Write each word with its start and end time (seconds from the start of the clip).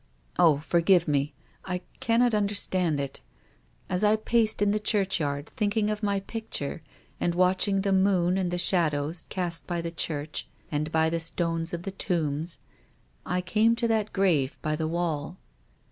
"Oh, 0.39 0.57
forgive 0.57 1.07
me. 1.07 1.35
I 1.63 1.81
cannot 1.99 2.33
understand 2.33 2.99
it. 2.99 3.21
As 3.87 4.03
I 4.03 4.15
paced 4.15 4.59
in 4.59 4.71
the 4.71 4.79
churchyard, 4.79 5.45
thinking 5.55 5.91
of 5.91 6.01
my 6.01 6.21
picture, 6.21 6.81
and 7.19 7.35
watching 7.35 7.81
the 7.81 7.93
moon 7.93 8.35
and 8.35 8.49
the 8.49 8.57
shadows 8.57 9.27
cast 9.29 9.67
by 9.67 9.79
THE 9.79 9.91
GRAVE. 9.91 9.99
91 10.09 10.21
the 10.23 10.31
church 10.31 10.47
and 10.71 10.91
by 10.91 11.09
the 11.11 11.19
stones 11.19 11.71
of 11.71 11.83
the 11.83 11.91
tombs, 11.91 12.57
I 13.27 13.41
came 13.41 13.75
to 13.75 13.87
that 13.89 14.11
grave 14.11 14.57
by 14.63 14.75
the 14.75 14.87
wall." 14.87 15.37